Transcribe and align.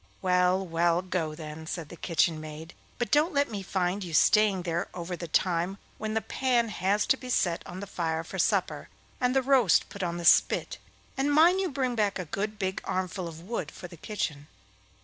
'Well, 0.19 0.65
well, 0.65 1.03
go 1.03 1.35
then!' 1.35 1.67
said 1.67 1.89
the 1.89 1.95
kitchen 1.95 2.41
maid, 2.41 2.73
'but 2.97 3.11
don't 3.11 3.35
let 3.35 3.51
me 3.51 3.61
find 3.61 4.03
you 4.03 4.15
staying 4.15 4.63
there 4.63 4.87
over 4.95 5.15
the 5.15 5.27
time 5.27 5.77
when 5.99 6.15
the 6.15 6.21
pan 6.23 6.69
has 6.69 7.05
to 7.05 7.17
be 7.17 7.29
set 7.29 7.61
on 7.67 7.81
the 7.81 7.85
fire 7.85 8.23
for 8.23 8.39
supper, 8.39 8.89
and 9.19 9.35
the 9.35 9.43
roast 9.43 9.89
put 9.89 10.01
on 10.01 10.17
the 10.17 10.25
spit; 10.25 10.79
and 11.17 11.31
mind 11.31 11.59
you 11.61 11.69
bring 11.69 11.93
back 11.93 12.17
a 12.17 12.25
good 12.25 12.57
big 12.57 12.81
armful 12.83 13.27
of 13.27 13.41
wood 13.41 13.69
for 13.69 13.87
the 13.87 13.95
kitchen. 13.95 14.47